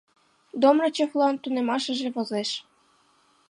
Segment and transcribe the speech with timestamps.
[0.61, 2.49] ДОМРАЧЕВЛАН ТУНЕМАШЫЖЕ ВОЗЕШ